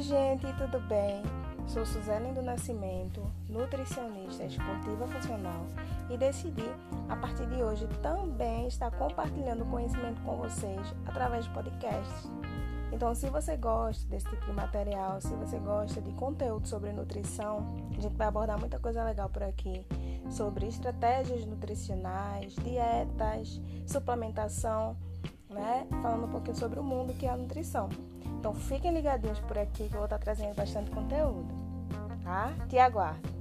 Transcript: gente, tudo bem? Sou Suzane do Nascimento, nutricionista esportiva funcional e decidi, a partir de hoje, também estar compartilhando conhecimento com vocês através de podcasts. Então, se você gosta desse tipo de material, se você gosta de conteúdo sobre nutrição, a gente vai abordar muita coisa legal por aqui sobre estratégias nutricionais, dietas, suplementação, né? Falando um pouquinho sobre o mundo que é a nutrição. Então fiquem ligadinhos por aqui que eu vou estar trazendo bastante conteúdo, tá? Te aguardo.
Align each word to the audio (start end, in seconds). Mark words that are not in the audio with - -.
gente, 0.00 0.46
tudo 0.54 0.80
bem? 0.80 1.22
Sou 1.66 1.84
Suzane 1.84 2.32
do 2.32 2.42
Nascimento, 2.42 3.22
nutricionista 3.48 4.44
esportiva 4.44 5.06
funcional 5.06 5.66
e 6.10 6.16
decidi, 6.16 6.68
a 7.08 7.16
partir 7.16 7.46
de 7.46 7.62
hoje, 7.62 7.86
também 8.02 8.66
estar 8.66 8.90
compartilhando 8.90 9.64
conhecimento 9.66 10.20
com 10.22 10.36
vocês 10.36 10.80
através 11.06 11.44
de 11.44 11.50
podcasts. 11.50 12.30
Então, 12.92 13.14
se 13.14 13.28
você 13.28 13.56
gosta 13.56 14.06
desse 14.08 14.28
tipo 14.28 14.44
de 14.44 14.52
material, 14.52 15.20
se 15.20 15.34
você 15.34 15.58
gosta 15.58 16.00
de 16.00 16.12
conteúdo 16.12 16.68
sobre 16.68 16.92
nutrição, 16.92 17.74
a 17.96 18.00
gente 18.00 18.16
vai 18.16 18.28
abordar 18.28 18.58
muita 18.58 18.78
coisa 18.78 19.02
legal 19.02 19.28
por 19.28 19.42
aqui 19.42 19.86
sobre 20.30 20.66
estratégias 20.66 21.46
nutricionais, 21.46 22.54
dietas, 22.56 23.60
suplementação, 23.86 24.96
né? 25.52 25.86
Falando 26.02 26.26
um 26.26 26.30
pouquinho 26.30 26.56
sobre 26.56 26.78
o 26.78 26.82
mundo 26.82 27.14
que 27.14 27.26
é 27.26 27.30
a 27.30 27.36
nutrição. 27.36 27.88
Então 28.38 28.54
fiquem 28.54 28.92
ligadinhos 28.92 29.38
por 29.40 29.56
aqui 29.58 29.88
que 29.88 29.94
eu 29.94 29.98
vou 29.98 30.04
estar 30.04 30.18
trazendo 30.18 30.54
bastante 30.54 30.90
conteúdo, 30.90 31.48
tá? 32.24 32.52
Te 32.68 32.78
aguardo. 32.78 33.31